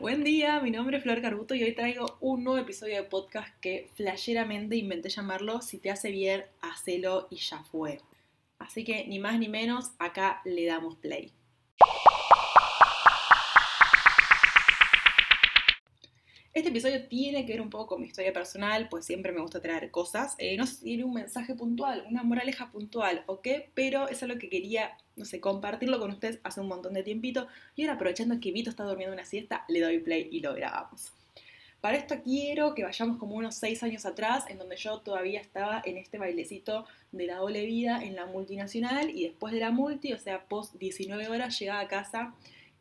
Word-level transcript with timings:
Buen 0.00 0.22
día, 0.22 0.60
mi 0.60 0.70
nombre 0.70 0.98
es 0.98 1.02
Flor 1.02 1.20
Carbuto 1.20 1.56
y 1.56 1.64
hoy 1.64 1.74
traigo 1.74 2.18
un 2.20 2.44
nuevo 2.44 2.60
episodio 2.60 2.94
de 2.94 3.02
podcast 3.02 3.48
que 3.60 3.90
flasheramente 3.96 4.76
inventé 4.76 5.08
llamarlo 5.08 5.60
Si 5.60 5.78
te 5.78 5.90
hace 5.90 6.12
bien, 6.12 6.44
hacelo 6.60 7.26
y 7.30 7.38
ya 7.38 7.64
fue. 7.64 8.00
Así 8.60 8.84
que 8.84 9.08
ni 9.08 9.18
más 9.18 9.40
ni 9.40 9.48
menos, 9.48 9.90
acá 9.98 10.40
le 10.44 10.66
damos 10.66 10.94
play. 10.94 11.32
Este 16.58 16.70
episodio 16.70 17.06
tiene 17.06 17.46
que 17.46 17.52
ver 17.52 17.60
un 17.60 17.70
poco 17.70 17.86
con 17.86 18.00
mi 18.00 18.08
historia 18.08 18.32
personal, 18.32 18.88
pues 18.88 19.04
siempre 19.04 19.30
me 19.30 19.40
gusta 19.40 19.62
traer 19.62 19.92
cosas. 19.92 20.34
Eh, 20.38 20.56
no 20.56 20.66
sé 20.66 20.74
si 20.74 20.84
tiene 20.86 21.04
un 21.04 21.14
mensaje 21.14 21.54
puntual, 21.54 22.04
una 22.10 22.24
moraleja 22.24 22.72
puntual 22.72 23.22
o 23.26 23.40
qué, 23.42 23.70
pero 23.74 24.08
eso 24.08 24.24
es 24.24 24.28
lo 24.28 24.40
que 24.40 24.48
quería, 24.48 24.98
no 25.14 25.24
sé, 25.24 25.40
compartirlo 25.40 26.00
con 26.00 26.10
ustedes 26.10 26.40
hace 26.42 26.60
un 26.60 26.66
montón 26.66 26.94
de 26.94 27.04
tiempito. 27.04 27.46
Y 27.76 27.82
ahora 27.82 27.94
aprovechando 27.94 28.40
que 28.40 28.50
Vito 28.50 28.70
está 28.70 28.82
durmiendo 28.82 29.14
una 29.14 29.24
siesta, 29.24 29.64
le 29.68 29.80
doy 29.80 30.00
play 30.00 30.30
y 30.32 30.40
lo 30.40 30.52
grabamos. 30.52 31.12
Para 31.80 31.96
esto 31.96 32.16
quiero 32.24 32.74
que 32.74 32.82
vayamos 32.82 33.18
como 33.18 33.36
unos 33.36 33.54
6 33.54 33.84
años 33.84 34.04
atrás, 34.04 34.42
en 34.48 34.58
donde 34.58 34.74
yo 34.74 34.98
todavía 34.98 35.40
estaba 35.40 35.80
en 35.84 35.96
este 35.96 36.18
bailecito 36.18 36.86
de 37.12 37.26
la 37.26 37.36
doble 37.36 37.66
vida 37.66 38.02
en 38.02 38.16
la 38.16 38.26
multinacional 38.26 39.10
y 39.10 39.28
después 39.28 39.52
de 39.52 39.60
la 39.60 39.70
multi, 39.70 40.12
o 40.12 40.18
sea, 40.18 40.48
post 40.48 40.74
19 40.74 41.28
horas, 41.28 41.56
llegaba 41.56 41.78
a 41.78 41.86
casa. 41.86 42.34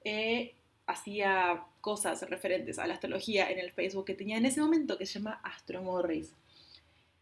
Eh, 0.03 0.55
hacía 0.87 1.63
cosas 1.81 2.27
referentes 2.29 2.79
a 2.79 2.87
la 2.87 2.95
astrología 2.95 3.49
en 3.51 3.59
el 3.59 3.71
Facebook 3.71 4.05
que 4.05 4.13
tenía 4.13 4.37
en 4.37 4.45
ese 4.45 4.61
momento 4.61 4.97
que 4.97 5.05
se 5.05 5.19
llama 5.19 5.39
Astro 5.43 5.83
Morris. 5.83 6.33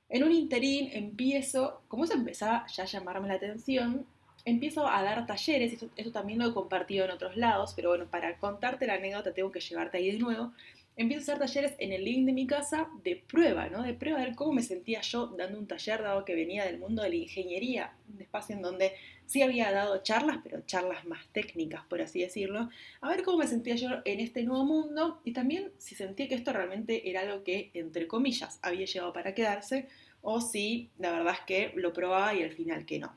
En 0.08 0.24
un 0.24 0.32
interín 0.32 0.90
empiezo, 0.94 1.82
como 1.88 2.06
eso 2.06 2.14
empezaba 2.14 2.66
ya 2.68 2.84
a 2.84 2.88
llamarme 2.88 3.28
la 3.28 3.34
atención, 3.34 4.06
empiezo 4.46 4.88
a 4.88 5.02
dar 5.02 5.26
talleres, 5.26 5.74
esto, 5.74 5.90
esto 5.96 6.12
también 6.12 6.40
lo 6.40 6.46
he 6.46 6.54
compartido 6.54 7.06
en 7.06 7.12
otros 7.12 7.36
lados, 7.36 7.74
pero 7.76 7.90
bueno, 7.90 8.06
para 8.06 8.38
contarte 8.38 8.86
la 8.86 8.94
anécdota 8.94 9.34
tengo 9.34 9.52
que 9.52 9.60
llevarte 9.60 9.98
ahí 9.98 10.12
de 10.12 10.20
nuevo 10.20 10.52
empiezo 10.98 11.32
a 11.32 11.36
hacer 11.36 11.40
talleres 11.40 11.76
en 11.80 11.92
el 11.92 12.04
link 12.04 12.26
de 12.26 12.34
mi 12.34 12.48
casa 12.48 12.90
de 13.04 13.16
prueba, 13.16 13.70
¿no? 13.70 13.84
De 13.84 13.94
prueba 13.94 14.20
de 14.20 14.28
ver 14.28 14.36
cómo 14.36 14.54
me 14.54 14.64
sentía 14.64 15.02
yo 15.02 15.28
dando 15.28 15.60
un 15.60 15.68
taller, 15.68 16.02
dado 16.02 16.26
que 16.26 16.36
venía 16.36 16.66
del 16.66 16.80
mundo 16.80 17.04
de 17.04 17.10
la 17.10 17.16
ingeniería, 17.16 17.94
un 18.14 18.22
espacio 18.22 18.56
en 18.56 18.62
donde 18.62 18.94
sí 19.26 19.42
había 19.42 19.72
dado 19.72 20.02
charlas, 20.04 20.40
pero 20.44 20.62
charlas 20.66 21.06
más 21.06 21.28
técnicas, 21.34 21.84
por 21.86 22.02
así 22.02 22.22
decirlo, 22.22 22.70
a 23.02 23.10
ver 23.10 23.24
cómo 23.24 23.40
me 23.40 23.48
sentía 23.48 23.76
yo 23.76 23.90
en 24.06 24.20
este 24.20 24.44
nuevo 24.44 24.66
mundo 24.66 25.22
y 25.24 25.34
también 25.34 25.72
si 25.78 25.96
sentía 25.96 26.28
que 26.28 26.36
esto 26.36 26.54
realmente 26.54 27.10
era 27.10 27.22
algo 27.22 27.44
que, 27.44 27.72
entre 27.74 28.08
comillas, 28.08 28.60
había 28.62 28.86
llegado 28.86 29.14
para 29.14 29.34
quedarse 29.34 29.88
o 30.22 30.42
si 30.42 30.90
la 30.98 31.12
verdad 31.12 31.34
es 31.34 31.46
que 31.46 31.72
lo 31.76 31.94
probaba 31.94 32.34
y 32.34 32.44
al 32.44 32.52
final 32.52 32.86
que 32.86 33.00
no. 33.00 33.14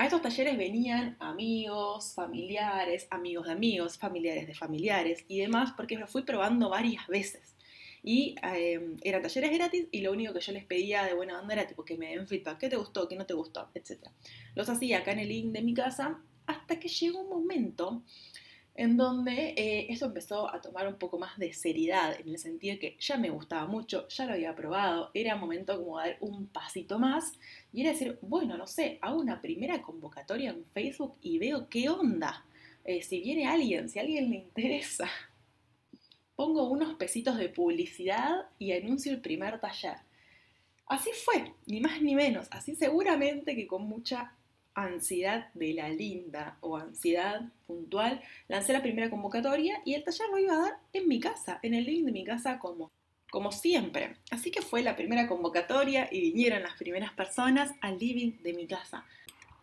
A 0.00 0.04
estos 0.04 0.22
talleres 0.22 0.56
venían 0.56 1.14
amigos, 1.20 2.14
familiares, 2.14 3.06
amigos 3.10 3.44
de 3.44 3.52
amigos, 3.52 3.98
familiares 3.98 4.46
de 4.46 4.54
familiares 4.54 5.26
y 5.28 5.40
demás, 5.40 5.74
porque 5.76 5.98
lo 5.98 6.06
fui 6.06 6.22
probando 6.22 6.70
varias 6.70 7.06
veces. 7.06 7.54
Y 8.02 8.34
em, 8.42 8.96
eran 9.02 9.20
talleres 9.20 9.52
gratis 9.52 9.88
y 9.90 10.00
lo 10.00 10.12
único 10.12 10.32
que 10.32 10.40
yo 10.40 10.54
les 10.54 10.64
pedía 10.64 11.04
de 11.04 11.12
buena 11.12 11.38
onda 11.38 11.52
era 11.52 11.66
tipo 11.66 11.84
que 11.84 11.98
me 11.98 12.16
den 12.16 12.26
feedback, 12.26 12.56
qué 12.56 12.70
te 12.70 12.76
gustó, 12.76 13.08
qué 13.08 13.14
no 13.14 13.26
te 13.26 13.34
gustó, 13.34 13.68
etc. 13.74 14.08
Los 14.54 14.70
hacía 14.70 15.00
acá 15.00 15.12
en 15.12 15.18
el 15.18 15.28
link 15.28 15.52
de 15.52 15.60
mi 15.60 15.74
casa 15.74 16.18
hasta 16.46 16.80
que 16.80 16.88
llegó 16.88 17.20
un 17.20 17.28
momento 17.28 18.02
en 18.74 18.96
donde 18.96 19.54
eh, 19.56 19.86
eso 19.90 20.06
empezó 20.06 20.48
a 20.52 20.60
tomar 20.60 20.86
un 20.88 20.96
poco 20.96 21.18
más 21.18 21.38
de 21.38 21.52
seriedad, 21.52 22.18
en 22.18 22.28
el 22.28 22.38
sentido 22.38 22.74
de 22.74 22.78
que 22.78 22.96
ya 22.98 23.16
me 23.16 23.30
gustaba 23.30 23.66
mucho, 23.66 24.08
ya 24.08 24.26
lo 24.26 24.32
había 24.32 24.54
probado, 24.54 25.10
era 25.14 25.36
momento 25.36 25.76
como 25.76 25.98
dar 25.98 26.16
un 26.20 26.46
pasito 26.46 26.98
más 26.98 27.32
y 27.72 27.82
era 27.82 27.90
decir, 27.90 28.18
bueno, 28.22 28.56
no 28.56 28.66
sé, 28.66 28.98
hago 29.02 29.20
una 29.20 29.40
primera 29.40 29.82
convocatoria 29.82 30.50
en 30.50 30.64
Facebook 30.66 31.16
y 31.20 31.38
veo 31.38 31.68
qué 31.68 31.88
onda. 31.88 32.44
Eh, 32.84 33.02
si 33.02 33.20
viene 33.20 33.46
alguien, 33.46 33.88
si 33.88 33.98
a 33.98 34.02
alguien 34.02 34.30
le 34.30 34.36
interesa, 34.36 35.10
pongo 36.36 36.68
unos 36.68 36.94
pesitos 36.94 37.36
de 37.36 37.48
publicidad 37.48 38.46
y 38.58 38.72
anuncio 38.72 39.12
el 39.12 39.20
primer 39.20 39.60
taller. 39.60 39.96
Así 40.86 41.10
fue, 41.24 41.54
ni 41.66 41.80
más 41.80 42.02
ni 42.02 42.14
menos, 42.14 42.48
así 42.50 42.74
seguramente 42.74 43.54
que 43.54 43.66
con 43.66 43.82
mucha 43.82 44.32
ansiedad 44.84 45.48
de 45.54 45.74
la 45.74 45.88
linda 45.88 46.56
o 46.60 46.76
ansiedad 46.76 47.42
puntual, 47.66 48.20
lancé 48.48 48.72
la 48.72 48.82
primera 48.82 49.10
convocatoria 49.10 49.80
y 49.84 49.94
el 49.94 50.04
taller 50.04 50.28
lo 50.30 50.38
iba 50.38 50.54
a 50.54 50.60
dar 50.60 50.78
en 50.92 51.08
mi 51.08 51.20
casa, 51.20 51.58
en 51.62 51.74
el 51.74 51.84
link 51.84 52.04
de 52.04 52.12
mi 52.12 52.24
casa 52.24 52.58
como, 52.58 52.90
como 53.30 53.52
siempre. 53.52 54.16
Así 54.30 54.50
que 54.50 54.62
fue 54.62 54.82
la 54.82 54.96
primera 54.96 55.26
convocatoria 55.28 56.08
y 56.10 56.20
vinieron 56.20 56.62
las 56.62 56.74
primeras 56.74 57.12
personas 57.12 57.72
al 57.80 57.98
living 57.98 58.42
de 58.42 58.52
mi 58.52 58.66
casa. 58.66 59.04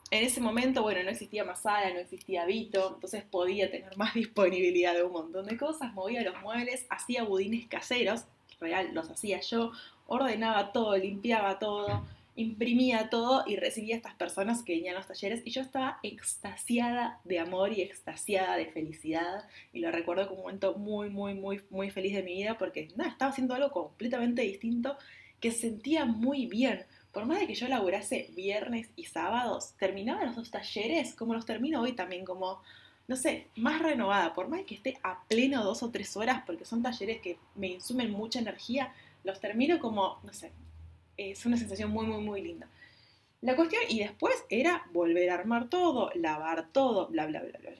En 0.09 0.23
ese 0.23 0.39
momento, 0.39 0.83
bueno, 0.83 1.03
no 1.03 1.09
existía 1.09 1.44
Masala, 1.44 1.94
no 1.94 2.00
existía 2.00 2.45
Vito, 2.45 2.94
entonces 2.95 3.23
podía 3.23 3.69
tener 3.69 3.97
más 3.97 4.13
disponibilidad 4.16 4.94
de 4.94 5.03
un 5.03 5.11
montón 5.11 5.45
de 5.45 5.57
cosas, 5.57 5.94
movía 5.94 6.23
los 6.23 6.41
muebles, 6.41 6.85
hacía 6.89 7.23
budines 7.23 7.67
caseros, 7.67 8.25
real, 8.59 8.91
los 8.94 9.09
hacía 9.09 9.41
yo, 9.41 9.72
ordenaba 10.07 10.72
todo, 10.72 10.95
limpiaba 10.97 11.59
todo, 11.59 12.06
imprimía 12.38 13.09
todo 13.09 13.44
y 13.48 13.56
recibía 13.56 13.96
a 13.96 13.98
estas 13.98 14.14
personas 14.14 14.62
que 14.62 14.75
venían 14.75 14.94
los 14.96 15.08
talleres 15.08 15.42
y 15.44 15.50
yo 15.50 15.62
estaba 15.62 16.00
extasiada 16.03 17.20
de 17.24 17.40
amor 17.40 17.74
y 17.74 17.81
extasiada 17.81 18.56
de 18.56 18.68
felicidad 18.68 19.46
y 19.74 19.80
lo 19.80 19.92
recuerdo 19.92 20.28
como 20.28 20.42
un 20.42 20.46
momento 20.46 20.75
muy, 20.75 21.09
muy, 21.09 21.34
muy, 21.34 21.62
muy 21.72 21.90
feliz 21.90 22.14
de 22.14 22.22
mi 22.22 22.36
vida 22.36 22.56
porque 22.58 22.90
nada, 22.96 23.09
estaba 23.09 23.31
haciendo 23.31 23.56
algo 23.56 23.72
completamente 23.72 24.44
distinto 24.44 24.98
que 25.40 25.52
sentía 25.52 26.06
muy 26.06 26.46
bien. 26.46 26.86
Por 27.12 27.25
más 27.25 27.40
de 27.40 27.48
que 27.48 27.56
yo 27.56 27.68
laburase 27.68 28.30
viernes 28.36 28.90
y 28.96 29.06
sábados, 29.06 29.74
terminaba 29.80 30.25
los 30.25 30.36
dos 30.36 30.52
talleres 30.52 31.16
como 31.16 31.34
los 31.34 31.46
termino 31.46 31.81
hoy 31.81 31.94
también, 31.94 32.24
como, 32.24 32.62
no 33.08 33.16
sé, 33.16 33.48
más 33.56 33.81
renovada. 33.81 34.34
Por 34.36 34.48
más 34.48 34.59
de 34.59 34.66
que 34.66 34.75
esté 34.75 35.00
a 35.02 35.24
pleno 35.28 35.64
dos 35.64 35.81
o 35.81 35.90
tres 35.90 36.16
horas, 36.16 36.44
porque 36.46 36.66
son 36.66 36.84
talleres 36.84 37.19
que 37.19 37.40
me 37.56 37.68
insumen 37.68 38.12
mucha 38.12 38.38
energía, 38.38 38.94
los 39.24 39.40
termino 39.40 39.80
como, 39.80 40.19
no 40.24 40.34
sé, 40.34 40.52
es 41.17 41.45
una 41.45 41.57
sensación 41.57 41.91
muy, 41.91 42.05
muy, 42.05 42.22
muy 42.22 42.41
linda. 42.41 42.69
La 43.41 43.55
cuestión, 43.55 43.81
y 43.89 44.00
después 44.00 44.35
era 44.50 44.88
volver 44.94 45.29
a 45.29 45.35
armar 45.35 45.69
todo, 45.69 46.11
lavar 46.16 46.72
todo, 46.72 47.07
bla, 47.07 47.25
bla, 47.28 47.41
bla, 47.41 47.59
bla. 47.59 47.72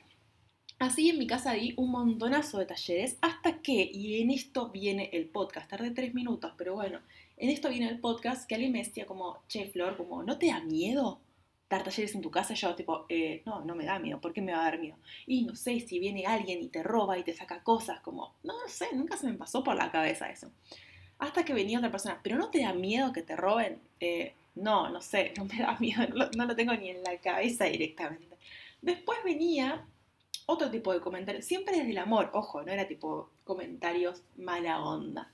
Así 0.80 1.10
en 1.10 1.18
mi 1.18 1.26
casa 1.26 1.54
di 1.54 1.74
un 1.78 1.90
montonazo 1.90 2.60
de 2.60 2.68
talleres 2.68 3.18
hasta 3.22 3.64
que, 3.64 3.90
y 3.92 4.22
en 4.22 4.30
esto 4.30 4.70
viene 4.70 5.10
el 5.12 5.26
podcast, 5.26 5.68
tardé 5.68 5.90
tres 5.90 6.14
minutos, 6.14 6.54
pero 6.56 6.76
bueno, 6.76 7.00
en 7.38 7.50
esto 7.50 7.70
viene 7.70 7.90
el 7.90 8.00
podcast 8.00 8.48
que 8.48 8.54
alguien 8.54 8.74
me 8.74 8.84
decía 8.84 9.08
como, 9.08 9.40
che, 9.48 9.66
Flor, 9.70 9.98
como, 9.98 10.22
¿no 10.22 10.38
te 10.38 10.48
da 10.48 10.60
miedo 10.62 11.20
dar 11.68 11.84
talleres 11.84 12.14
en 12.14 12.22
tu 12.22 12.30
casa? 12.30 12.54
yo 12.54 12.76
tipo, 12.76 13.08
eh, 13.10 13.42
no, 13.48 13.66
no 13.66 13.74
me 13.74 13.86
da 13.86 13.98
miedo, 13.98 14.22
¿por 14.22 14.34
qué 14.34 14.42
me 14.42 14.52
va 14.52 14.60
a 14.60 14.70
dar 14.70 14.80
miedo? 14.80 14.98
Y 15.26 15.46
no 15.46 15.56
sé, 15.56 15.80
si 15.80 15.98
viene 15.98 16.28
alguien 16.28 16.62
y 16.62 16.70
te 16.70 16.84
roba 16.84 17.18
y 17.18 17.24
te 17.24 17.34
saca 17.34 17.64
cosas, 17.64 18.00
como, 18.02 18.36
no, 18.44 18.54
no 18.54 18.68
sé, 18.68 18.86
nunca 18.94 19.18
se 19.18 19.26
me 19.26 19.34
pasó 19.34 19.64
por 19.64 19.76
la 19.76 19.92
cabeza 19.92 20.30
eso. 20.30 20.52
Hasta 21.20 21.44
que 21.44 21.54
venía 21.54 21.80
otra 21.80 21.92
persona, 21.92 22.20
pero 22.22 22.38
¿no 22.38 22.50
te 22.50 22.62
da 22.62 22.74
miedo 22.74 23.12
que 23.12 23.24
te 23.24 23.36
roben? 23.36 23.80
Eh, 24.00 24.34
no, 24.56 24.90
no 24.90 25.02
sé, 25.02 25.34
no 25.38 25.46
me 25.46 25.58
da 25.60 25.78
miedo, 25.80 26.04
no, 26.36 26.46
lo 26.46 26.56
tengo 26.56 26.74
ni 26.74 26.90
en 26.90 27.04
la 27.04 27.18
cabeza 27.18 27.66
directamente. 27.66 28.38
Después 28.82 29.20
venía 29.24 29.86
otro 30.46 30.70
tipo 30.70 30.94
de 30.94 31.02
comentarios, 31.02 31.46
siempre 31.46 31.78
desde 31.78 31.92
el 31.92 31.98
amor, 31.98 32.30
ojo, 32.34 32.62
no 32.64 32.72
era 32.72 32.88
tipo 32.88 33.30
comentarios 33.44 34.22
mala 34.38 34.82
onda. 34.82 35.32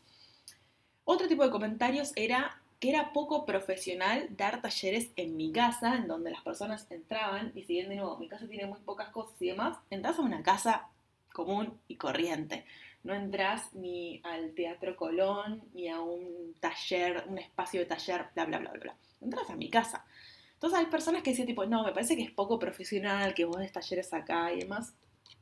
Otro 1.06 1.28
tipo 1.28 1.44
de 1.44 1.52
comentarios 1.52 2.14
era 2.16 2.62
que 2.80 2.90
era 2.90 3.14
poco 3.14 3.46
profesional 3.46 4.28
dar 4.32 4.62
talleres 4.62 5.12
en 5.16 5.38
mi 5.38 5.52
casa, 5.52 5.96
en 5.96 6.08
donde 6.08 6.32
las 6.32 6.42
personas 6.42 6.90
entraban, 6.90 7.52
y 7.56 7.64
si 7.64 7.74
bien 7.74 7.90
de 7.90 7.96
nuevo 7.96 8.18
mi 8.18 8.28
casa 8.28 8.48
tiene 8.48 8.66
muy 8.66 8.80
pocas 8.80 9.10
cosas 9.10 9.42
y 9.42 9.48
demás, 9.48 9.78
entras 9.90 10.20
a 10.20 10.22
una 10.22 10.44
casa 10.44 10.88
común 11.34 11.78
y 11.88 11.96
corriente 11.96 12.66
no 13.04 13.14
entras 13.14 13.74
ni 13.74 14.22
al 14.24 14.54
Teatro 14.54 14.96
Colón, 14.96 15.62
ni 15.74 15.90
a 15.90 16.00
un 16.00 16.56
taller, 16.60 17.26
un 17.28 17.38
espacio 17.38 17.82
de 17.82 17.86
taller, 17.86 18.28
bla, 18.34 18.46
bla, 18.46 18.60
bla, 18.60 18.72
bla, 18.72 18.80
bla. 18.80 18.96
Entras 19.22 19.50
a 19.50 19.56
mi 19.56 19.70
casa. 19.70 20.06
Entonces 20.54 20.80
hay 20.80 20.86
personas 20.86 21.24
que 21.24 21.32
decían 21.32 21.48
tipo, 21.48 21.66
no, 21.66 21.84
me 21.84 21.92
parece 21.92 22.16
que 22.16 22.24
es 22.24 22.32
poco 22.32 22.58
profesional, 22.58 23.34
que 23.34 23.44
vos 23.44 23.58
des 23.58 23.72
talleres 23.72 24.14
acá 24.14 24.54
y 24.54 24.60
demás. 24.60 24.94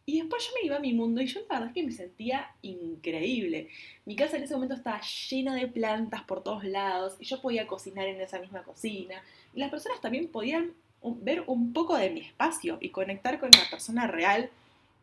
Y 0.05 0.19
después 0.19 0.44
yo 0.44 0.51
me 0.55 0.66
iba 0.66 0.77
a 0.77 0.79
mi 0.79 0.94
mundo 0.94 1.21
y 1.21 1.27
yo 1.27 1.41
la 1.41 1.59
verdad 1.59 1.67
es 1.67 1.73
que 1.75 1.83
me 1.83 1.91
sentía 1.91 2.55
increíble. 2.63 3.69
Mi 4.06 4.15
casa 4.15 4.38
en 4.38 4.44
ese 4.44 4.56
momento 4.56 4.74
estaba 4.74 5.00
llena 5.30 5.53
de 5.53 5.68
plantas 5.68 6.24
por 6.24 6.44
todos 6.44 6.63
lados 6.63 7.18
y 7.19 7.25
yo 7.25 7.39
podía 7.39 7.68
cocinar 7.68 8.07
en 8.07 8.19
esa 8.19 8.39
misma 8.39 8.63
cocina. 8.63 9.21
Y 9.53 9.59
las 9.59 9.69
personas 9.69 10.01
también 10.01 10.27
podían 10.27 10.74
ver 11.03 11.44
un 11.45 11.71
poco 11.71 11.95
de 11.97 12.09
mi 12.09 12.21
espacio 12.21 12.80
y 12.81 12.89
conectar 12.89 13.39
con 13.39 13.51
la 13.51 13.69
persona 13.69 14.07
real 14.07 14.50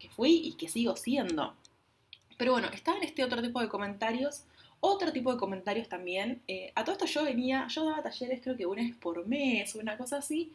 que 0.00 0.10
fui 0.10 0.40
y 0.44 0.54
que 0.54 0.68
sigo 0.68 0.96
siendo. 0.96 1.54
Pero 2.38 2.52
bueno, 2.52 2.68
estaban 2.72 3.02
este 3.02 3.22
otro 3.22 3.42
tipo 3.42 3.60
de 3.60 3.68
comentarios. 3.68 4.44
Otro 4.80 5.12
tipo 5.12 5.32
de 5.32 5.38
comentarios 5.38 5.88
también. 5.88 6.40
Eh, 6.48 6.72
a 6.74 6.84
todo 6.84 6.92
esto 6.92 7.06
yo 7.06 7.24
venía, 7.24 7.66
yo 7.68 7.84
daba 7.84 8.02
talleres 8.02 8.40
creo 8.40 8.56
que 8.56 8.64
una 8.64 8.82
vez 8.82 8.94
por 8.96 9.26
mes, 9.26 9.74
una 9.74 9.98
cosa 9.98 10.18
así. 10.18 10.52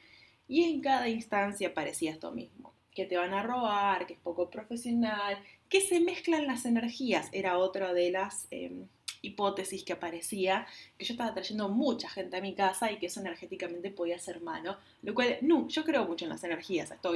Y 0.47 0.63
en 0.63 0.81
cada 0.81 1.09
instancia 1.09 1.73
parecía 1.73 2.11
esto 2.11 2.31
mismo. 2.31 2.73
Que 2.95 3.05
te 3.05 3.17
van 3.17 3.33
a 3.33 3.43
robar, 3.43 4.07
que 4.07 4.13
es 4.13 4.19
poco 4.19 4.49
profesional, 4.49 5.37
que 5.69 5.81
se 5.81 5.99
mezclan 5.99 6.47
las 6.47 6.65
energías. 6.65 7.27
Era 7.33 7.57
otra 7.57 7.93
de 7.93 8.11
las 8.11 8.47
em, 8.49 8.87
hipótesis 9.21 9.83
que 9.83 9.93
aparecía, 9.93 10.65
que 10.97 11.05
yo 11.05 11.13
estaba 11.13 11.33
trayendo 11.33 11.67
mucha 11.67 12.07
gente 12.09 12.37
a 12.37 12.41
mi 12.41 12.53
casa 12.53 12.91
y 12.91 12.99
que 12.99 13.07
eso 13.07 13.19
energéticamente 13.19 13.89
podía 13.89 14.19
ser 14.19 14.41
malo. 14.41 14.77
Lo 15.01 15.13
cual, 15.13 15.37
no, 15.41 15.67
yo 15.67 15.83
creo 15.83 16.05
mucho 16.05 16.23
en 16.23 16.29
las 16.29 16.43
energías, 16.45 16.91
esto 16.91 17.11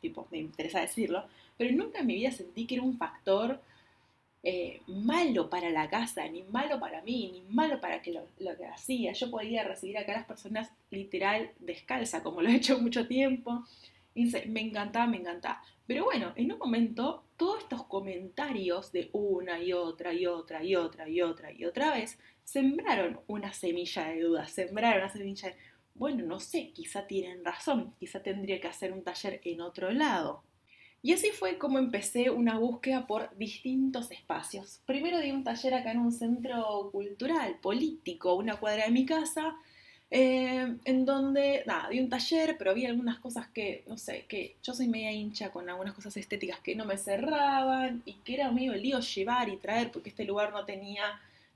tipo, 0.00 0.26
me 0.30 0.38
interesa 0.38 0.80
decirlo, 0.80 1.26
pero 1.58 1.74
nunca 1.74 1.98
en 2.00 2.06
mi 2.06 2.14
vida 2.14 2.32
sentí 2.32 2.66
que 2.66 2.76
era 2.76 2.84
un 2.84 2.96
factor 2.96 3.60
eh, 4.42 4.80
malo 4.86 5.50
para 5.50 5.70
la 5.70 5.90
casa, 5.90 6.26
ni 6.28 6.42
malo 6.44 6.80
para 6.80 7.02
mí, 7.02 7.30
ni 7.32 7.42
malo 7.54 7.80
para 7.80 8.00
que 8.00 8.12
lo, 8.12 8.26
que 8.56 8.66
hacía. 8.66 9.12
Yo 9.12 9.30
podía 9.30 9.64
recibir 9.64 9.98
acá 9.98 10.12
a 10.12 10.18
las 10.18 10.26
personas 10.26 10.70
literal 10.90 11.50
descalza, 11.58 12.22
como 12.22 12.40
lo 12.40 12.48
he 12.48 12.56
hecho 12.56 12.78
mucho 12.78 13.06
tiempo. 13.06 13.64
Y 14.14 14.26
me 14.48 14.60
encantaba, 14.60 15.06
me 15.06 15.18
encantaba. 15.18 15.62
Pero 15.86 16.04
bueno, 16.04 16.32
en 16.36 16.52
un 16.52 16.58
momento, 16.58 17.24
todos 17.36 17.62
estos 17.62 17.84
comentarios 17.84 18.92
de 18.92 19.10
una 19.12 19.60
y 19.62 19.72
otra 19.72 20.12
y 20.12 20.26
otra 20.26 20.62
y 20.64 20.74
otra 20.74 21.08
y 21.08 21.20
otra 21.20 21.52
y 21.52 21.64
otra 21.64 21.92
vez 21.92 22.18
sembraron 22.44 23.20
una 23.26 23.52
semilla 23.52 24.08
de 24.08 24.20
duda, 24.20 24.46
sembraron 24.46 25.02
una 25.02 25.12
semilla 25.12 25.48
de, 25.48 25.56
bueno, 25.94 26.24
no 26.24 26.40
sé, 26.40 26.70
quizá 26.72 27.06
tienen 27.06 27.44
razón, 27.44 27.94
quizá 27.98 28.22
tendría 28.22 28.60
que 28.60 28.68
hacer 28.68 28.92
un 28.92 29.02
taller 29.02 29.40
en 29.44 29.60
otro 29.60 29.90
lado. 29.90 30.42
Y 31.02 31.14
así 31.14 31.30
fue 31.30 31.56
como 31.56 31.78
empecé 31.78 32.28
una 32.30 32.58
búsqueda 32.58 33.06
por 33.06 33.34
distintos 33.38 34.10
espacios. 34.10 34.80
Primero 34.84 35.18
di 35.18 35.30
un 35.30 35.44
taller 35.44 35.74
acá 35.74 35.92
en 35.92 35.98
un 35.98 36.12
centro 36.12 36.90
cultural, 36.92 37.56
político, 37.62 38.34
una 38.34 38.56
cuadra 38.56 38.84
de 38.84 38.90
mi 38.90 39.06
casa, 39.06 39.56
eh, 40.10 40.76
en 40.84 41.04
donde, 41.06 41.62
nada, 41.66 41.88
di 41.88 42.00
un 42.00 42.10
taller, 42.10 42.56
pero 42.58 42.74
vi 42.74 42.84
algunas 42.84 43.18
cosas 43.18 43.48
que, 43.48 43.84
no 43.86 43.96
sé, 43.96 44.26
que 44.28 44.56
yo 44.62 44.74
soy 44.74 44.88
media 44.88 45.12
hincha 45.12 45.50
con 45.50 45.70
algunas 45.70 45.94
cosas 45.94 46.16
estéticas 46.16 46.60
que 46.60 46.74
no 46.74 46.84
me 46.84 46.98
cerraban 46.98 48.02
y 48.04 48.14
que 48.14 48.34
era 48.34 48.50
medio 48.50 48.74
lío 48.74 49.00
llevar 49.00 49.48
y 49.48 49.56
traer 49.56 49.90
porque 49.92 50.10
este 50.10 50.24
lugar 50.24 50.52
no 50.52 50.64
tenía, 50.66 51.04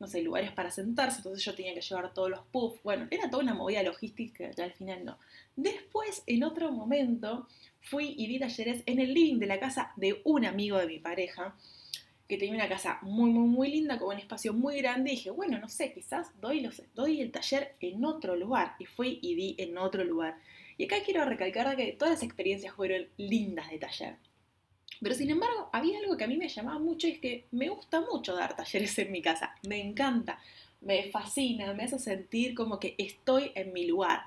no 0.06 0.20
lugares 0.22 0.52
para 0.52 0.70
sentarse, 0.70 1.18
entonces 1.18 1.44
yo 1.44 1.54
tenía 1.54 1.74
que 1.74 1.80
llevar 1.80 2.12
todos 2.12 2.30
los 2.30 2.40
puffs. 2.52 2.82
Bueno, 2.82 3.06
era 3.10 3.30
toda 3.30 3.42
una 3.42 3.54
movida 3.54 3.82
logística 3.82 4.50
que 4.50 4.62
al 4.62 4.72
final 4.72 5.04
no. 5.04 5.18
Después, 5.56 6.22
en 6.26 6.44
otro 6.44 6.72
momento, 6.72 7.48
fui 7.80 8.14
y 8.16 8.26
di 8.26 8.38
talleres 8.38 8.82
en 8.86 9.00
el 9.00 9.14
living 9.14 9.38
de 9.38 9.46
la 9.46 9.60
casa 9.60 9.92
de 9.96 10.20
un 10.24 10.44
amigo 10.44 10.78
de 10.78 10.86
mi 10.86 10.98
pareja, 10.98 11.56
que 12.28 12.38
tenía 12.38 12.54
una 12.54 12.68
casa 12.68 12.98
muy, 13.02 13.30
muy, 13.30 13.46
muy 13.46 13.70
linda, 13.70 13.98
con 13.98 14.14
un 14.14 14.18
espacio 14.20 14.54
muy 14.54 14.78
grande, 14.78 15.12
y 15.12 15.16
dije, 15.16 15.30
bueno, 15.30 15.58
no 15.58 15.68
sé, 15.68 15.92
quizás 15.92 16.28
doy, 16.40 16.60
los, 16.60 16.82
doy 16.94 17.20
el 17.20 17.30
taller 17.30 17.76
en 17.80 18.04
otro 18.04 18.34
lugar, 18.34 18.76
y 18.78 18.86
fui 18.86 19.18
y 19.20 19.34
di 19.34 19.54
en 19.58 19.76
otro 19.76 20.04
lugar. 20.04 20.38
Y 20.76 20.84
acá 20.84 20.96
quiero 21.04 21.24
recalcar 21.24 21.76
que 21.76 21.92
todas 21.92 22.14
las 22.14 22.22
experiencias 22.22 22.74
fueron 22.74 23.06
lindas 23.16 23.70
de 23.70 23.78
taller. 23.78 24.16
Pero 25.04 25.16
sin 25.16 25.28
embargo, 25.28 25.68
había 25.70 25.98
algo 25.98 26.16
que 26.16 26.24
a 26.24 26.26
mí 26.26 26.38
me 26.38 26.48
llamaba 26.48 26.78
mucho 26.78 27.06
y 27.06 27.10
es 27.10 27.18
que 27.18 27.44
me 27.50 27.68
gusta 27.68 28.00
mucho 28.00 28.34
dar 28.34 28.56
talleres 28.56 28.98
en 28.98 29.12
mi 29.12 29.20
casa. 29.20 29.54
Me 29.68 29.78
encanta, 29.78 30.38
me 30.80 31.10
fascina, 31.10 31.74
me 31.74 31.84
hace 31.84 31.98
sentir 31.98 32.54
como 32.54 32.80
que 32.80 32.94
estoy 32.96 33.52
en 33.54 33.74
mi 33.74 33.86
lugar. 33.86 34.22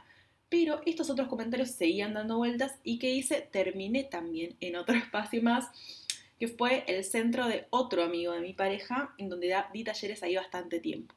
Pero 0.50 0.82
estos 0.86 1.10
otros 1.10 1.30
comentarios 1.30 1.72
seguían 1.72 2.14
dando 2.14 2.38
vueltas 2.38 2.78
y 2.84 3.00
que 3.00 3.10
hice, 3.10 3.42
terminé 3.42 4.04
también 4.04 4.56
en 4.60 4.76
otro 4.76 4.96
espacio 4.96 5.42
más, 5.42 5.68
que 6.40 6.48
fue 6.48 6.84
el 6.88 7.04
centro 7.04 7.48
de 7.48 7.66
otro 7.72 8.04
amigo 8.04 8.34
de 8.34 8.42
mi 8.42 8.54
pareja, 8.54 9.16
en 9.18 9.30
donde 9.30 9.56
di 9.74 9.84
talleres 9.84 10.22
ahí 10.22 10.36
bastante 10.36 10.80
tiempo. 10.80 11.16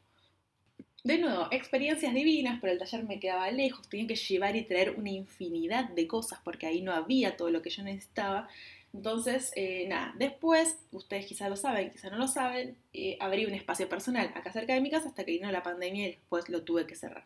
De 1.04 1.18
nuevo, 1.18 1.48
experiencias 1.50 2.12
divinas, 2.12 2.58
pero 2.60 2.72
el 2.74 2.78
taller 2.78 3.04
me 3.04 3.20
quedaba 3.20 3.50
lejos, 3.50 3.88
tenía 3.88 4.06
que 4.06 4.16
llevar 4.16 4.56
y 4.56 4.64
traer 4.64 4.90
una 4.98 5.10
infinidad 5.10 5.88
de 5.90 6.06
cosas 6.06 6.40
porque 6.44 6.66
ahí 6.66 6.80
no 6.82 6.92
había 6.92 7.36
todo 7.36 7.50
lo 7.50 7.62
que 7.62 7.70
yo 7.70 7.82
necesitaba. 7.82 8.48
Entonces, 8.92 9.52
eh, 9.54 9.87
nada, 9.88 10.14
después, 10.19 10.78
ustedes 10.90 11.26
quizás 11.26 11.48
lo 11.48 11.56
saben, 11.56 11.90
quizás 11.90 12.10
no 12.10 12.19
lo 12.19 12.26
saben, 12.26 12.76
eh, 12.92 13.16
abrí 13.20 13.46
un 13.46 13.54
espacio 13.54 13.88
personal 13.88 14.32
acá 14.34 14.52
cerca 14.52 14.75
de 14.75 14.81
mi 14.81 14.90
casa 14.90 15.08
hasta 15.08 15.25
que 15.25 15.32
vino 15.32 15.50
la 15.52 15.62
pandemia 15.62 16.08
y 16.08 16.10
después 16.12 16.48
lo 16.48 16.62
tuve 16.64 16.87
que 16.87 16.96
cerrar. 16.96 17.25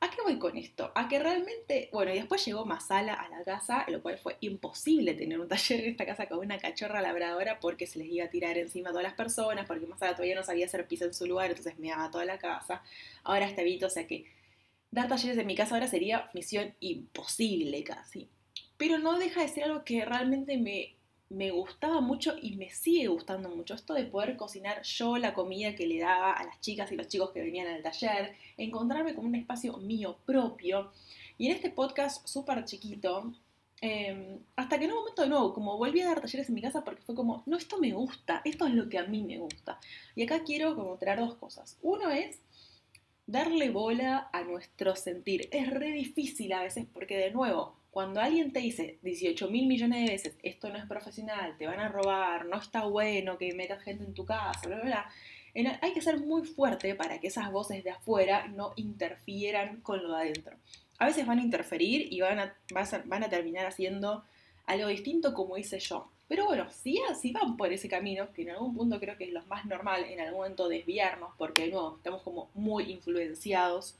¿A 0.00 0.10
qué 0.10 0.20
voy 0.22 0.38
con 0.38 0.56
esto? 0.58 0.92
A 0.94 1.08
que 1.08 1.18
realmente, 1.18 1.88
bueno, 1.92 2.12
y 2.12 2.16
después 2.16 2.44
llegó 2.44 2.66
Masala 2.66 3.14
a 3.14 3.28
la 3.30 3.42
casa, 3.42 3.86
lo 3.88 4.02
cual 4.02 4.18
fue 4.18 4.36
imposible 4.40 5.14
tener 5.14 5.40
un 5.40 5.48
taller 5.48 5.80
en 5.80 5.90
esta 5.92 6.04
casa 6.04 6.26
con 6.26 6.40
una 6.40 6.58
cachorra 6.58 7.00
labradora 7.00 7.58
porque 7.58 7.86
se 7.86 8.00
les 8.00 8.08
iba 8.08 8.26
a 8.26 8.28
tirar 8.28 8.58
encima 8.58 8.90
a 8.90 8.92
todas 8.92 9.04
las 9.04 9.14
personas, 9.14 9.66
porque 9.66 9.86
Masala 9.86 10.12
todavía 10.12 10.34
no 10.34 10.42
sabía 10.42 10.66
hacer 10.66 10.86
piso 10.86 11.06
en 11.06 11.14
su 11.14 11.26
lugar, 11.26 11.48
entonces 11.50 11.78
me 11.78 11.88
daba 11.88 12.10
toda 12.10 12.26
la 12.26 12.38
casa. 12.38 12.82
Ahora 13.22 13.46
está 13.46 13.62
Vito, 13.62 13.86
o 13.86 13.90
sea 13.90 14.06
que 14.06 14.26
dar 14.90 15.08
talleres 15.08 15.38
en 15.38 15.46
mi 15.46 15.54
casa 15.56 15.74
ahora 15.74 15.88
sería 15.88 16.28
misión 16.34 16.74
imposible 16.80 17.82
casi. 17.84 18.28
Pero 18.76 18.98
no 18.98 19.18
deja 19.18 19.42
de 19.42 19.48
ser 19.48 19.64
algo 19.64 19.84
que 19.84 20.04
realmente 20.04 20.58
me 20.58 20.94
me 21.34 21.50
gustaba 21.50 22.00
mucho 22.00 22.34
y 22.40 22.56
me 22.56 22.70
sigue 22.70 23.08
gustando 23.08 23.48
mucho 23.48 23.74
esto 23.74 23.94
de 23.94 24.04
poder 24.04 24.36
cocinar 24.36 24.82
yo 24.82 25.16
la 25.16 25.34
comida 25.34 25.74
que 25.74 25.86
le 25.86 25.98
daba 26.00 26.32
a 26.32 26.44
las 26.44 26.60
chicas 26.60 26.92
y 26.92 26.96
los 26.96 27.08
chicos 27.08 27.30
que 27.32 27.42
venían 27.42 27.66
al 27.66 27.82
taller, 27.82 28.34
encontrarme 28.56 29.14
con 29.14 29.26
un 29.26 29.34
espacio 29.34 29.76
mío 29.78 30.18
propio. 30.24 30.92
Y 31.38 31.46
en 31.46 31.56
este 31.56 31.70
podcast 31.70 32.26
súper 32.26 32.64
chiquito, 32.64 33.32
em, 33.80 34.38
hasta 34.56 34.78
que 34.78 34.84
en 34.84 34.92
un 34.92 34.98
momento 34.98 35.22
de 35.22 35.28
nuevo, 35.28 35.52
como 35.52 35.76
volví 35.78 36.00
a 36.00 36.06
dar 36.06 36.20
talleres 36.20 36.48
en 36.48 36.54
mi 36.54 36.62
casa 36.62 36.84
porque 36.84 37.02
fue 37.02 37.14
como, 37.14 37.42
no, 37.46 37.56
esto 37.56 37.78
me 37.78 37.92
gusta, 37.92 38.40
esto 38.44 38.66
es 38.66 38.74
lo 38.74 38.88
que 38.88 38.98
a 38.98 39.04
mí 39.04 39.22
me 39.22 39.38
gusta. 39.38 39.80
Y 40.14 40.22
acá 40.22 40.44
quiero 40.44 40.76
como 40.76 40.96
traer 40.98 41.18
dos 41.20 41.34
cosas. 41.34 41.78
Uno 41.82 42.10
es 42.10 42.38
darle 43.26 43.70
bola 43.70 44.28
a 44.32 44.42
nuestro 44.44 44.94
sentir. 44.96 45.48
Es 45.50 45.68
re 45.70 45.90
difícil 45.92 46.52
a 46.52 46.62
veces 46.62 46.86
porque 46.92 47.16
de 47.16 47.30
nuevo, 47.32 47.76
cuando 47.94 48.20
alguien 48.20 48.52
te 48.52 48.58
dice 48.58 48.98
18 49.02 49.48
mil 49.50 49.68
millones 49.68 50.04
de 50.04 50.12
veces, 50.12 50.36
esto 50.42 50.68
no 50.68 50.78
es 50.78 50.84
profesional, 50.84 51.56
te 51.56 51.68
van 51.68 51.78
a 51.78 51.88
robar, 51.88 52.44
no 52.44 52.58
está 52.58 52.86
bueno 52.86 53.38
que 53.38 53.54
metas 53.54 53.84
gente 53.84 54.02
en 54.02 54.14
tu 54.14 54.26
casa, 54.26 54.66
bla, 54.66 54.80
bla, 54.80 54.84
bla, 55.54 55.78
hay 55.80 55.92
que 55.92 56.02
ser 56.02 56.18
muy 56.18 56.44
fuerte 56.44 56.96
para 56.96 57.20
que 57.20 57.28
esas 57.28 57.52
voces 57.52 57.84
de 57.84 57.90
afuera 57.90 58.48
no 58.48 58.72
interfieran 58.74 59.80
con 59.80 60.02
lo 60.02 60.08
de 60.08 60.22
adentro. 60.22 60.56
A 60.98 61.06
veces 61.06 61.24
van 61.24 61.38
a 61.38 61.42
interferir 61.42 62.12
y 62.12 62.20
van 62.20 62.40
a, 62.40 62.56
van 63.04 63.22
a 63.22 63.28
terminar 63.28 63.64
haciendo 63.64 64.24
algo 64.66 64.88
distinto 64.88 65.32
como 65.32 65.56
hice 65.56 65.78
yo. 65.78 66.10
Pero 66.26 66.46
bueno, 66.46 66.68
si, 66.70 67.00
si 67.20 67.30
van 67.30 67.56
por 67.56 67.72
ese 67.72 67.88
camino, 67.88 68.32
que 68.32 68.42
en 68.42 68.50
algún 68.50 68.74
punto 68.74 68.98
creo 68.98 69.16
que 69.16 69.24
es 69.24 69.32
lo 69.32 69.46
más 69.46 69.66
normal, 69.66 70.02
en 70.02 70.18
algún 70.18 70.38
momento 70.38 70.68
desviarnos, 70.68 71.30
porque 71.38 71.62
de 71.62 71.70
nuevo 71.70 71.98
estamos 71.98 72.22
como 72.22 72.50
muy 72.54 72.90
influenciados 72.90 73.94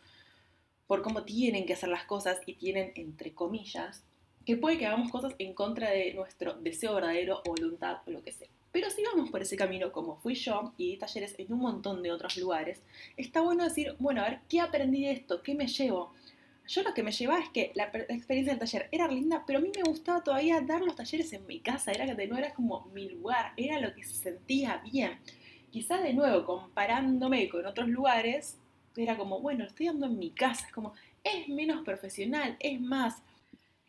por 0.86 1.02
cómo 1.02 1.24
tienen 1.24 1.66
que 1.66 1.72
hacer 1.72 1.88
las 1.88 2.04
cosas 2.04 2.40
y 2.46 2.54
tienen, 2.54 2.92
entre 2.94 3.32
comillas, 3.32 4.04
que 4.44 4.56
puede 4.56 4.78
que 4.78 4.86
hagamos 4.86 5.10
cosas 5.10 5.34
en 5.38 5.54
contra 5.54 5.90
de 5.90 6.12
nuestro 6.14 6.54
deseo 6.54 6.94
verdadero 6.94 7.40
o 7.46 7.50
voluntad 7.50 7.98
o 8.06 8.10
lo 8.10 8.22
que 8.22 8.32
sea. 8.32 8.48
Pero 8.72 8.90
si 8.90 9.04
vamos 9.04 9.30
por 9.30 9.40
ese 9.40 9.56
camino, 9.56 9.92
como 9.92 10.16
fui 10.16 10.34
yo 10.34 10.74
y 10.76 10.90
di 10.90 10.96
talleres 10.96 11.36
en 11.38 11.52
un 11.52 11.60
montón 11.60 12.02
de 12.02 12.10
otros 12.10 12.36
lugares, 12.36 12.82
está 13.16 13.40
bueno 13.40 13.64
decir, 13.64 13.94
bueno, 14.00 14.20
a 14.20 14.28
ver, 14.28 14.40
¿qué 14.48 14.60
aprendí 14.60 15.04
de 15.04 15.12
esto? 15.12 15.42
¿Qué 15.42 15.54
me 15.54 15.68
llevo? 15.68 16.12
Yo 16.66 16.82
lo 16.82 16.92
que 16.92 17.02
me 17.02 17.12
llevaba 17.12 17.40
es 17.40 17.50
que 17.50 17.72
la 17.74 17.84
experiencia 18.08 18.52
del 18.52 18.58
taller 18.58 18.88
era 18.90 19.06
linda, 19.06 19.44
pero 19.46 19.60
a 19.60 19.62
mí 19.62 19.70
me 19.76 19.82
gustaba 19.82 20.24
todavía 20.24 20.60
dar 20.60 20.80
los 20.80 20.96
talleres 20.96 21.32
en 21.32 21.46
mi 21.46 21.60
casa, 21.60 21.92
era 21.92 22.06
que 22.06 22.14
de 22.14 22.26
nuevo 22.26 22.44
era 22.44 22.54
como 22.54 22.86
mi 22.86 23.08
lugar, 23.10 23.52
era 23.56 23.78
lo 23.78 23.94
que 23.94 24.02
se 24.02 24.14
sentía 24.14 24.82
bien. 24.90 25.20
Quizás 25.70 26.02
de 26.02 26.14
nuevo, 26.14 26.44
comparándome 26.44 27.48
con 27.48 27.66
otros 27.66 27.88
lugares, 27.88 28.58
era 28.96 29.16
como, 29.16 29.40
bueno, 29.40 29.64
estoy 29.64 29.86
dando 29.86 30.06
en 30.06 30.18
mi 30.18 30.30
casa, 30.30 30.66
es 30.66 30.72
como, 30.72 30.94
es 31.22 31.48
menos 31.48 31.84
profesional, 31.84 32.56
es 32.60 32.80
más. 32.80 33.22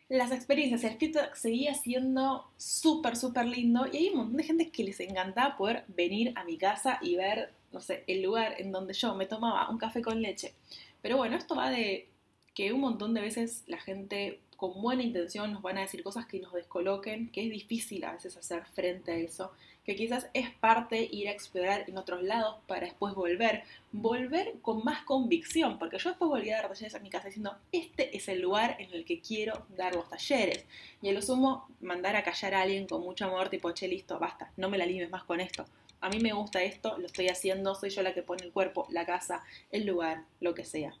Las 0.08 0.30
experiencias, 0.30 0.84
el 0.84 0.98
feedback 0.98 1.34
seguía 1.34 1.74
siendo 1.74 2.46
súper, 2.56 3.16
súper 3.16 3.46
lindo 3.46 3.86
y 3.92 3.96
hay 3.96 4.08
un 4.10 4.18
montón 4.18 4.36
de 4.36 4.44
gente 4.44 4.70
que 4.70 4.84
les 4.84 5.00
encantaba 5.00 5.56
poder 5.56 5.84
venir 5.88 6.32
a 6.36 6.44
mi 6.44 6.56
casa 6.56 6.98
y 7.02 7.16
ver, 7.16 7.52
no 7.72 7.80
sé, 7.80 8.04
el 8.06 8.22
lugar 8.22 8.54
en 8.58 8.70
donde 8.70 8.94
yo 8.94 9.14
me 9.14 9.26
tomaba 9.26 9.68
un 9.68 9.78
café 9.78 10.02
con 10.02 10.22
leche. 10.22 10.54
Pero 11.02 11.16
bueno, 11.16 11.36
esto 11.36 11.56
va 11.56 11.70
de 11.70 12.08
que 12.54 12.72
un 12.72 12.80
montón 12.80 13.14
de 13.14 13.20
veces 13.20 13.64
la 13.66 13.78
gente 13.78 14.40
con 14.56 14.80
buena 14.80 15.02
intención 15.02 15.52
nos 15.52 15.62
van 15.62 15.78
a 15.78 15.82
decir 15.82 16.02
cosas 16.02 16.26
que 16.26 16.40
nos 16.40 16.52
descoloquen, 16.52 17.30
que 17.30 17.44
es 17.44 17.50
difícil 17.50 18.04
a 18.04 18.12
veces 18.12 18.36
hacer 18.36 18.64
frente 18.74 19.12
a 19.12 19.16
eso 19.16 19.52
que 19.86 19.94
quizás 19.94 20.28
es 20.34 20.50
parte 20.50 21.08
ir 21.10 21.28
a 21.28 21.32
explorar 21.32 21.84
en 21.86 21.96
otros 21.96 22.22
lados 22.24 22.56
para 22.66 22.86
después 22.86 23.14
volver, 23.14 23.62
volver 23.92 24.54
con 24.60 24.84
más 24.84 25.02
convicción, 25.04 25.78
porque 25.78 25.98
yo 25.98 26.10
después 26.10 26.28
volví 26.28 26.50
a 26.50 26.56
dar 26.56 26.68
talleres 26.68 26.96
a 26.96 26.98
mi 26.98 27.08
casa 27.08 27.28
diciendo, 27.28 27.56
este 27.70 28.16
es 28.16 28.26
el 28.28 28.40
lugar 28.40 28.76
en 28.80 28.92
el 28.92 29.04
que 29.04 29.20
quiero 29.20 29.64
dar 29.76 29.94
los 29.94 30.08
talleres, 30.08 30.66
y 31.00 31.08
a 31.08 31.12
lo 31.12 31.22
sumo 31.22 31.68
mandar 31.80 32.16
a 32.16 32.24
callar 32.24 32.54
a 32.54 32.62
alguien 32.62 32.88
con 32.88 33.02
mucho 33.02 33.26
amor, 33.26 33.48
tipo, 33.48 33.70
che, 33.70 33.86
listo, 33.86 34.18
basta, 34.18 34.52
no 34.56 34.68
me 34.68 34.76
la 34.76 34.86
limes 34.86 35.08
más 35.08 35.22
con 35.22 35.38
esto, 35.38 35.64
a 36.00 36.08
mí 36.08 36.18
me 36.18 36.32
gusta 36.32 36.62
esto, 36.62 36.98
lo 36.98 37.06
estoy 37.06 37.28
haciendo, 37.28 37.74
soy 37.76 37.90
yo 37.90 38.02
la 38.02 38.12
que 38.12 38.22
pone 38.22 38.44
el 38.44 38.52
cuerpo, 38.52 38.86
la 38.90 39.06
casa, 39.06 39.44
el 39.70 39.86
lugar, 39.86 40.24
lo 40.40 40.52
que 40.52 40.64
sea. 40.64 40.94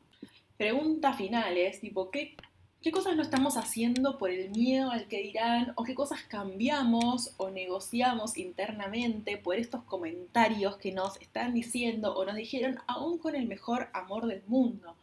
Pregunta 0.56 1.12
final 1.12 1.58
es, 1.58 1.80
tipo, 1.80 2.10
¿qué 2.10 2.34
qué 2.86 2.92
cosas 2.92 3.16
no 3.16 3.22
estamos 3.22 3.56
haciendo 3.56 4.16
por 4.16 4.30
el 4.30 4.48
miedo 4.50 4.92
al 4.92 5.08
que 5.08 5.20
dirán 5.20 5.72
o 5.74 5.82
qué 5.82 5.96
cosas 5.96 6.22
cambiamos 6.22 7.34
o 7.36 7.50
negociamos 7.50 8.38
internamente 8.38 9.38
por 9.38 9.56
estos 9.56 9.82
comentarios 9.82 10.76
que 10.76 10.92
nos 10.92 11.20
están 11.20 11.52
diciendo 11.52 12.14
o 12.14 12.24
nos 12.24 12.36
dijeron 12.36 12.78
aún 12.86 13.18
con 13.18 13.34
el 13.34 13.48
mejor 13.48 13.88
amor 13.92 14.28
del 14.28 14.44
mundo. 14.46 14.94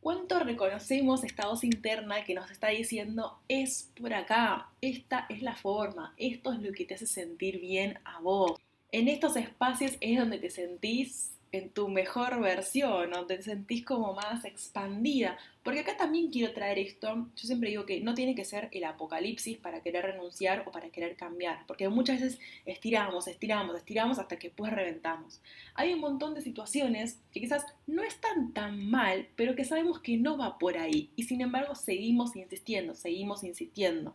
¿Cuánto 0.00 0.38
reconocemos 0.38 1.24
esta 1.24 1.46
voz 1.46 1.62
interna 1.62 2.24
que 2.24 2.32
nos 2.32 2.50
está 2.50 2.68
diciendo 2.68 3.38
es 3.48 3.90
por 4.00 4.14
acá, 4.14 4.70
esta 4.80 5.26
es 5.28 5.42
la 5.42 5.56
forma, 5.56 6.14
esto 6.16 6.54
es 6.54 6.60
lo 6.60 6.72
que 6.72 6.86
te 6.86 6.94
hace 6.94 7.06
sentir 7.06 7.60
bien 7.60 7.98
a 8.06 8.20
vos? 8.20 8.58
En 8.92 9.08
estos 9.08 9.36
espacios 9.36 9.92
es 10.00 10.18
donde 10.18 10.38
te 10.38 10.48
sentís 10.48 11.33
en 11.58 11.70
tu 11.70 11.88
mejor 11.88 12.40
versión 12.40 13.14
o 13.14 13.26
te 13.26 13.42
sentís 13.42 13.84
como 13.84 14.12
más 14.14 14.44
expandida. 14.44 15.38
Porque 15.62 15.80
acá 15.80 15.96
también 15.96 16.30
quiero 16.30 16.52
traer 16.52 16.78
esto, 16.78 17.28
yo 17.34 17.46
siempre 17.46 17.70
digo 17.70 17.86
que 17.86 18.00
no 18.00 18.14
tiene 18.14 18.34
que 18.34 18.44
ser 18.44 18.68
el 18.72 18.84
apocalipsis 18.84 19.56
para 19.56 19.80
querer 19.80 20.04
renunciar 20.04 20.64
o 20.66 20.70
para 20.70 20.90
querer 20.90 21.16
cambiar, 21.16 21.64
porque 21.66 21.88
muchas 21.88 22.20
veces 22.20 22.38
estiramos, 22.66 23.28
estiramos, 23.28 23.74
estiramos 23.76 24.18
hasta 24.18 24.38
que 24.38 24.48
después 24.48 24.72
reventamos. 24.72 25.40
Hay 25.74 25.94
un 25.94 26.00
montón 26.00 26.34
de 26.34 26.42
situaciones 26.42 27.18
que 27.32 27.40
quizás 27.40 27.64
no 27.86 28.02
están 28.02 28.52
tan 28.52 28.90
mal, 28.90 29.28
pero 29.36 29.54
que 29.54 29.64
sabemos 29.64 30.00
que 30.00 30.18
no 30.18 30.36
va 30.36 30.58
por 30.58 30.76
ahí 30.76 31.10
y 31.16 31.22
sin 31.22 31.40
embargo 31.40 31.74
seguimos 31.74 32.36
insistiendo, 32.36 32.94
seguimos 32.94 33.42
insistiendo. 33.42 34.14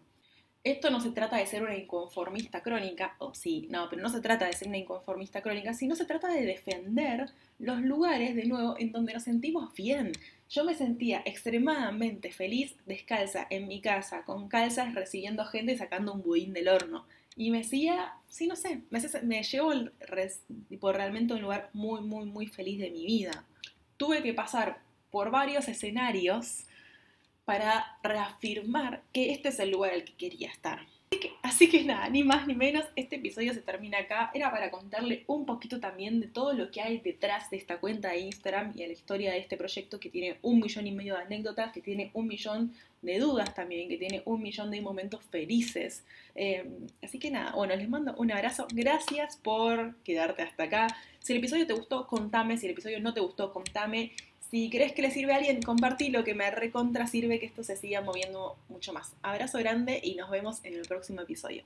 Esto 0.63 0.89
no 0.89 0.99
se 0.99 1.11
trata 1.11 1.37
de 1.37 1.45
ser 1.45 1.63
una 1.63 1.77
inconformista 1.77 2.61
crónica, 2.61 3.15
o 3.19 3.33
sí, 3.33 3.67
no, 3.69 3.89
pero 3.89 4.01
no 4.01 4.09
se 4.09 4.19
trata 4.19 4.45
de 4.45 4.53
ser 4.53 4.67
una 4.67 4.77
inconformista 4.77 5.41
crónica, 5.41 5.73
sino 5.73 5.95
se 5.95 6.03
trata 6.03 6.27
de 6.27 6.45
defender 6.45 7.27
los 7.59 7.81
lugares, 7.81 8.35
de 8.35 8.45
nuevo, 8.45 8.75
en 8.77 8.91
donde 8.91 9.13
nos 9.13 9.23
sentimos 9.23 9.73
bien. 9.73 10.11
Yo 10.49 10.65
me 10.65 10.75
sentía 10.75 11.21
extremadamente 11.25 12.31
feliz 12.31 12.75
descalza 12.85 13.47
en 13.49 13.69
mi 13.69 13.79
casa, 13.79 14.25
con 14.25 14.49
calzas, 14.49 14.95
recibiendo 14.95 15.45
gente 15.45 15.73
y 15.73 15.77
sacando 15.77 16.11
un 16.11 16.23
budín 16.23 16.51
del 16.51 16.67
horno. 16.67 17.05
Y 17.37 17.51
me 17.51 17.61
hacía, 17.61 18.15
sí, 18.27 18.45
no 18.45 18.57
sé, 18.57 18.81
me, 18.89 18.99
me 19.23 19.43
llevó 19.43 19.71
tipo, 20.67 20.91
realmente 20.91 21.31
a 21.31 21.35
un 21.37 21.43
lugar 21.43 21.69
muy, 21.71 22.01
muy, 22.01 22.25
muy 22.25 22.47
feliz 22.47 22.79
de 22.79 22.91
mi 22.91 23.05
vida. 23.05 23.45
Tuve 23.95 24.21
que 24.23 24.33
pasar 24.33 24.81
por 25.09 25.31
varios 25.31 25.69
escenarios 25.69 26.65
para 27.49 27.97
reafirmar 28.03 29.01
que 29.11 29.31
este 29.31 29.49
es 29.49 29.59
el 29.59 29.71
lugar 29.71 29.91
al 29.91 30.03
que 30.03 30.13
quería 30.13 30.51
estar. 30.51 30.85
Así 31.41 31.67
que, 31.67 31.83
nada, 31.83 32.07
ni 32.07 32.23
más 32.23 32.45
ni 32.45 32.53
menos, 32.53 32.85
este 32.95 33.15
episodio 33.15 33.55
se 33.55 33.61
termina 33.61 33.97
acá. 33.97 34.29
Era 34.35 34.51
para 34.51 34.69
contarle 34.69 35.23
un 35.25 35.47
poquito 35.47 35.79
también 35.79 36.19
de 36.19 36.27
todo 36.27 36.53
lo 36.53 36.69
que 36.69 36.79
hay 36.79 36.99
detrás 36.99 37.49
de 37.49 37.57
esta 37.57 37.79
cuenta 37.79 38.09
de 38.09 38.19
Instagram 38.19 38.73
y 38.75 38.81
de 38.81 38.87
la 38.87 38.93
historia 38.93 39.31
de 39.31 39.39
este 39.39 39.57
proyecto 39.57 39.99
que 39.99 40.11
tiene 40.11 40.37
un 40.43 40.59
millón 40.59 40.85
y 40.85 40.91
medio 40.91 41.15
de 41.15 41.23
anécdotas, 41.23 41.71
que 41.73 41.81
tiene 41.81 42.11
un 42.13 42.27
millón 42.27 42.71
de 43.01 43.17
dudas 43.17 43.55
también, 43.55 43.89
que 43.89 43.97
tiene 43.97 44.21
un 44.25 44.43
millón 44.43 44.69
de 44.69 44.81
momentos 44.81 45.23
felices. 45.31 46.05
Eh, 46.35 46.69
así 47.01 47.17
que 47.17 47.31
nada, 47.31 47.53
bueno, 47.55 47.75
les 47.75 47.89
mando 47.89 48.13
un 48.19 48.31
abrazo. 48.31 48.67
Gracias 48.71 49.37
por 49.37 49.95
quedarte 50.03 50.43
hasta 50.43 50.65
acá. 50.65 50.87
Si 51.17 51.33
el 51.33 51.39
episodio 51.39 51.65
te 51.65 51.73
gustó, 51.73 52.05
contame. 52.05 52.57
Si 52.57 52.67
el 52.67 52.73
episodio 52.73 52.99
no 52.99 53.15
te 53.15 53.21
gustó, 53.21 53.51
contame. 53.51 54.11
Si 54.49 54.69
crees 54.71 54.93
que 54.93 55.03
le 55.03 55.11
sirve 55.11 55.33
a 55.33 55.35
alguien, 55.35 55.61
compartí 55.61 56.09
lo 56.09 56.23
que 56.23 56.33
me 56.33 56.49
recontra 56.49 57.05
sirve 57.05 57.39
que 57.39 57.45
esto 57.45 57.63
se 57.63 57.75
siga 57.75 58.01
moviendo 58.01 58.57
mucho 58.67 58.93
más. 58.93 59.13
Abrazo 59.21 59.59
grande 59.59 59.99
y 60.03 60.15
nos 60.15 60.31
vemos 60.31 60.59
en 60.63 60.73
el 60.73 60.87
próximo 60.87 61.21
episodio. 61.21 61.63